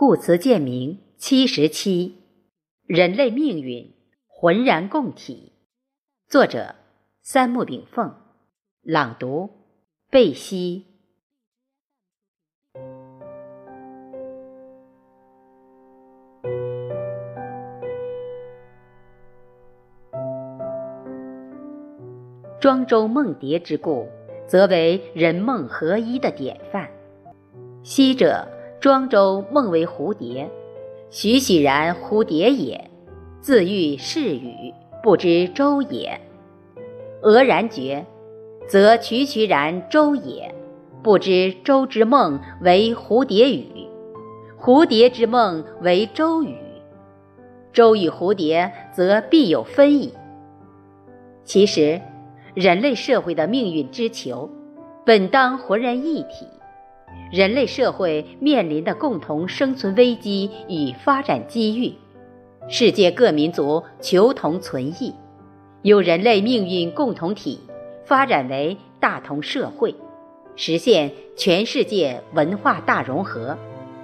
[0.00, 2.14] 故词鉴明七十七，
[2.86, 3.94] 人类命运
[4.28, 5.54] 浑然共体。
[6.28, 6.76] 作者：
[7.20, 8.14] 三木炳凤。
[8.80, 9.50] 朗读：
[10.08, 10.86] 贝西。
[22.60, 24.08] 庄周梦蝶之故，
[24.46, 26.88] 则为人梦合一的典范。
[27.82, 28.48] 昔者。
[28.80, 30.48] 庄周梦为蝴蝶，
[31.10, 32.88] 栩栩然蝴蝶也，
[33.40, 36.20] 自喻是语，不知周也。
[37.22, 38.06] 俄然觉，
[38.68, 40.54] 则曲曲然周也，
[41.02, 43.88] 不知周之梦为蝴蝶语，
[44.56, 46.56] 蝴蝶之梦为周语。
[47.72, 50.14] 周与蝴蝶，则必有分矣。
[51.42, 52.00] 其实，
[52.54, 54.48] 人类社会的命运之求，
[55.04, 56.46] 本当浑然一体。
[57.30, 61.92] 人类社会面临的共同生存危机与发展机遇，
[62.68, 65.14] 世界各民族求同存异，
[65.82, 67.60] 由人类命运共同体
[68.04, 69.94] 发展为大同社会，
[70.56, 73.56] 实现全世界文化大融合，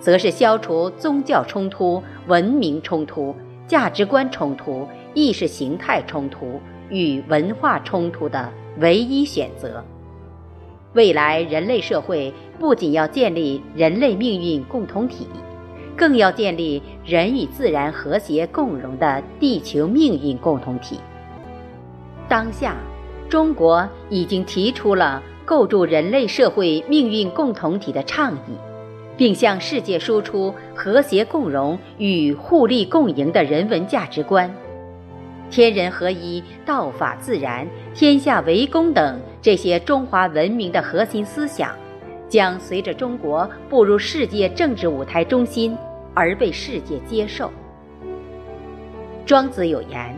[0.00, 3.34] 则是消除宗教冲突、文明冲突、
[3.66, 9.84] 价值观冲突、意识形态冲突与文化冲突的唯一选择。
[10.94, 15.28] 未来人类社会不仅要建立人类命运共同体，
[15.96, 20.98] 更要建立人与自然和谐共荣的地球命运共同体。
[22.28, 22.76] 当下，
[23.28, 28.56] 中国已经提出了构筑人类社会命运共同体的倡议，
[29.16, 34.52] 并向世界输出和谐共荣与互利共赢的人文价值观。
[35.50, 41.74] 天人合一、道法自然、天下为公等这些中华文明的核心思想，
[42.28, 45.76] 将随着中国步入世界政治舞台中心
[46.14, 47.50] 而被世界接受。
[49.26, 50.14] 庄子有言：“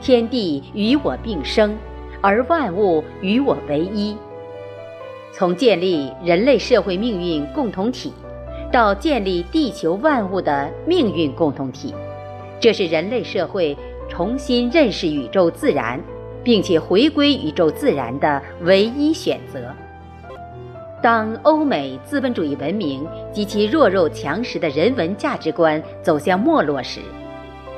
[0.00, 1.76] 天地与我并生，
[2.22, 4.16] 而万物与我为一。”
[5.30, 8.12] 从建立人类社会命运共同体，
[8.72, 11.94] 到建立地球万物的命运共同体，
[12.58, 13.76] 这是人类社会。
[14.08, 16.00] 重新认识宇宙自然，
[16.42, 19.72] 并且回归宇宙自然的唯一选择。
[21.02, 27.00] 当欧美资本主义文明及其弱肉强食的人文价值观走向没落时，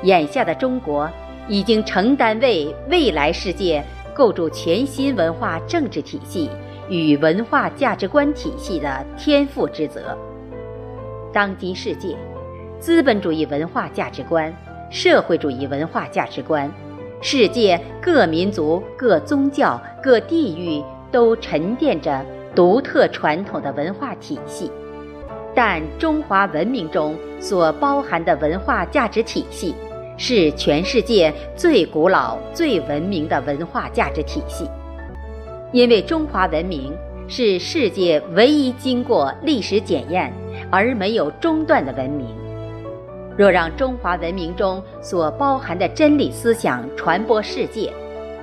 [0.03, 1.09] 眼下的中国
[1.47, 3.83] 已经承担为未来世界
[4.13, 6.49] 构筑全新文化政治体系
[6.87, 10.17] 与文化价值观体系的天赋之责。
[11.33, 12.15] 当今世界，
[12.79, 14.53] 资本主义文化价值观。
[14.89, 16.71] 社会主义文化价值观，
[17.21, 20.81] 世界各民族、各宗教、各地域
[21.11, 22.25] 都沉淀着
[22.55, 24.71] 独特传统的文化体系，
[25.53, 29.75] 但中华文明中所包含的文化价值体系，
[30.17, 34.69] 是全世界最古老、最文明的文化价值体系。
[35.73, 36.93] 因为中华文明
[37.27, 40.33] 是世界唯一经过历史检验
[40.71, 42.25] 而没有中断的文明。
[43.37, 47.93] 若让中华文明中所包含的真理思想传播世界，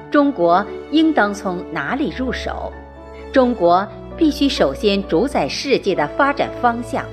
[0.08, 2.72] 中国应当从哪里入手？
[3.32, 3.84] 中国
[4.16, 7.04] 必须首先主宰世界的发展方向。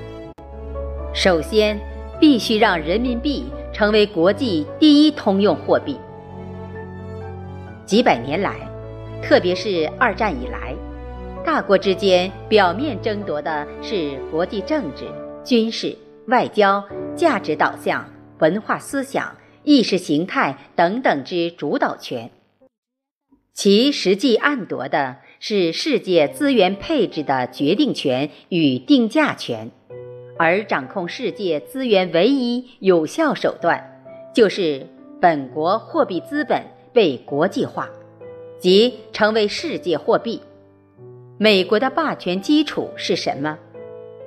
[1.12, 1.76] 首先，
[2.20, 5.98] 必须让人民币成为国际第一通用货币。
[7.84, 8.54] 几百年来，
[9.20, 10.72] 特别是二战以来，
[11.44, 15.04] 大国之间表面争夺的是国际政治、
[15.42, 15.98] 军事。
[16.26, 16.84] 外交、
[17.16, 22.30] 价值导向、文化思想、意识形态等等之主导权，
[23.52, 29.70] 其实际暗夺的是世界资源配置的决定权与定价权，
[30.38, 34.86] 而掌控世界资源唯一有效手段，就是
[35.20, 36.62] 本国货币资本
[36.92, 37.88] 被国际化，
[38.60, 40.40] 即成为世界货币。
[41.38, 43.58] 美国的霸权基础是什么？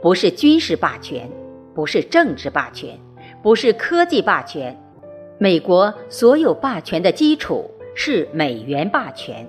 [0.01, 1.29] 不是军事霸权。
[1.75, 2.97] 不是政治霸权，
[3.43, 4.75] 不是科技霸权，
[5.37, 9.45] 美国所有霸权的基础是美元霸权。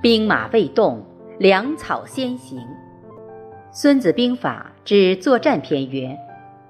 [0.00, 1.04] 兵马未动，
[1.38, 2.60] 粮草先行。
[3.72, 6.16] 《孙子兵法》之作战篇曰：“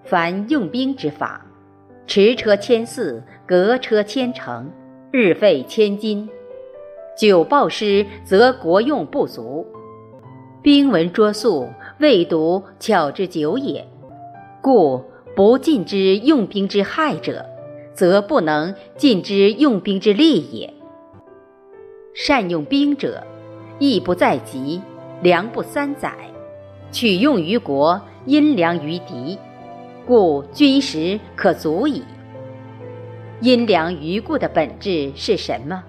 [0.03, 1.45] 凡用兵之法，
[2.07, 4.71] 驰车千驷，革车千乘，
[5.11, 6.27] 日费千金，
[7.19, 9.67] 久暴失，则国用不足。
[10.63, 13.89] 兵文拙速。”未读巧之久也，
[14.61, 15.03] 故
[15.35, 17.47] 不尽之用兵之害者，
[17.95, 20.75] 则不能尽之用兵之利也。
[22.13, 23.27] 善用兵者，
[23.79, 24.83] 义不在急，
[25.23, 26.13] 粮不三载，
[26.93, 29.39] 取用于国，阴凉于敌，
[30.07, 32.03] 故军食可足矣。
[33.41, 35.83] 阴凉于故的本质是什么？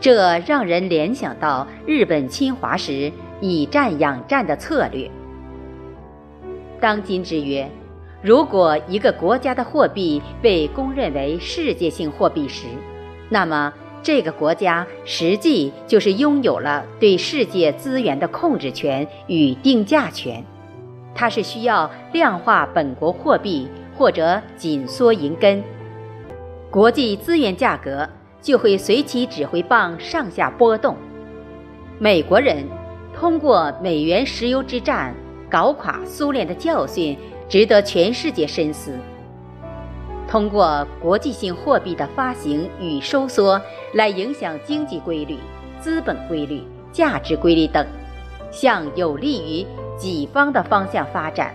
[0.00, 3.10] 这让人联想到日本侵华时
[3.42, 5.10] 以战养战的策略。
[6.80, 7.68] 当今之曰，
[8.22, 12.66] 如果一个国家的货币被公认为世界性货币时，
[13.28, 13.72] 那么
[14.02, 20.44] 这个国家实际就是拥有了对世界资源的控制权与定价权，
[21.14, 25.62] 它是需要量化本国货币或者紧缩银根，
[26.70, 28.08] 国际资源价格
[28.40, 30.96] 就会随其指挥棒上下波动。
[31.98, 32.66] 美国人
[33.22, 35.14] 通过美元石油之战。
[35.48, 37.16] 搞垮苏联的教训
[37.46, 38.98] 值得全世界深思。
[40.26, 43.60] 通过国际性货币的发行与收缩
[43.92, 45.36] 来影响经济规律、
[45.78, 47.86] 资本规律、价值规律等，
[48.50, 49.66] 向有利于
[49.96, 51.54] 己方的方向发展，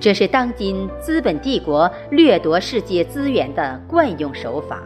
[0.00, 4.82] 这是当今资本帝国掠夺世界资源的惯用手法。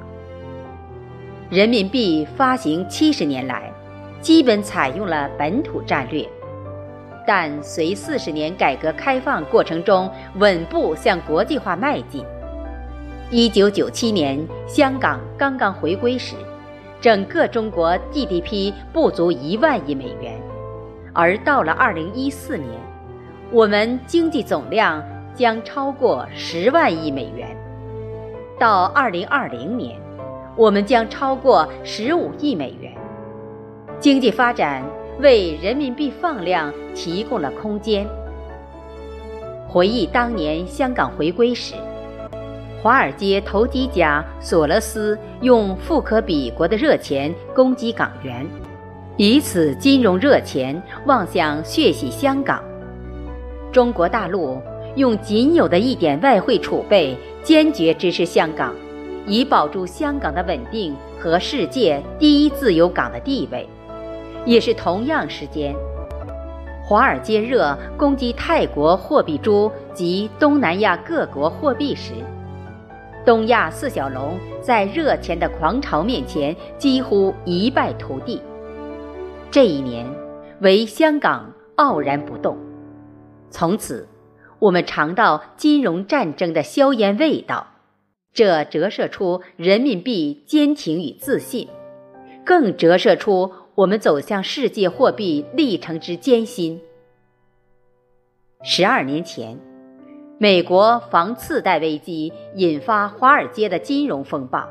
[1.49, 3.73] 人民币发行七十年来，
[4.23, 6.27] 基本采用了本土战略。
[7.27, 12.25] 但随四十年改革开放过程中稳步向国际化迈进，
[13.31, 16.35] 一九九七年香港刚刚回归时，
[17.01, 20.41] 整个中国 GDP 不足一万亿美元，
[21.13, 22.71] 而到了二零一四年，
[23.53, 25.01] 我们经济总量
[25.33, 27.57] 将超过十万亿美元，
[28.59, 29.97] 到二零二零年，
[30.57, 32.93] 我们将超过十五亿美元，
[34.03, 34.83] 经济发展。
[35.21, 38.05] 为人民币放量提供了空间。
[39.69, 41.75] 回忆当年香港回归时，
[42.83, 48.45] 华尔街投机家索罗斯用富可比国的热钱攻击港元，
[49.17, 52.61] 以此金融热钱望向血洗香港。
[53.71, 54.61] 中国大陆
[54.97, 58.75] 用仅有的一点外汇储备坚决支持香港，
[59.27, 63.69] 以保住香港的稳定和世界第一自由港的地位。
[64.45, 65.73] 也是同样时间，
[66.85, 72.13] 华尔街热攻击泰国货币珠及东南亚各国货币时，
[73.25, 78.43] 东亚四小龙在热钱的狂潮面前几乎一败涂地。
[79.49, 80.05] 这一年，
[80.61, 82.59] 唯香港傲然不动。
[83.49, 84.09] 从此，
[84.59, 87.69] 我们尝到金融战争的硝烟味道，
[88.33, 91.69] 这折射出人民币坚挺与自信，
[92.45, 93.53] 更折射出。
[93.75, 96.79] 我们走向世界货币历程之艰辛。
[98.63, 99.59] 十二年前，
[100.37, 104.69] 美国房次贷危机引发华尔街的金融风暴，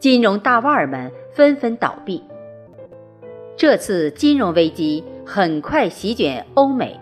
[0.00, 2.20] 金融大腕们纷纷倒闭。
[3.56, 6.98] 这次金融危机很快席卷欧美，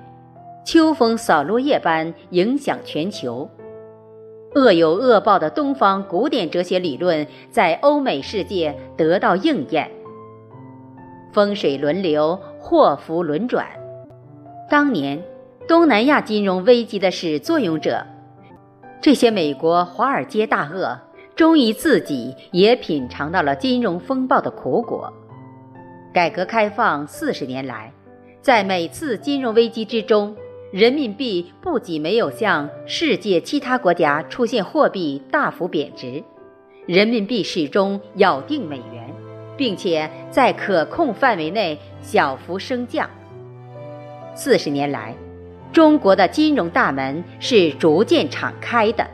[0.67, 3.49] 秋风扫落叶般影响全球。
[4.55, 9.91] 恶有恶报的东方古典哲学理论在欧美世界得到应验。
[11.37, 13.67] 风水轮流，祸福轮转。
[14.71, 15.23] 当年
[15.69, 18.07] 东南亚金融危机的始作俑者，
[19.03, 20.99] 这些美国华尔街大鳄，
[21.35, 25.13] 终于自己也品尝到了金融风暴的苦果。
[26.11, 27.93] 改革开放四十年来，
[28.41, 30.35] 在每次金融危机之中，
[30.73, 36.25] 人民币不仅没有向世界其他国家出现货币大幅贬值，
[36.87, 38.96] 人民币始终咬定美元。
[39.57, 43.09] 并且在可控范围内小幅升降。
[44.35, 45.15] 四十年来，
[45.73, 49.07] 中国的金融大门是逐渐敞开的。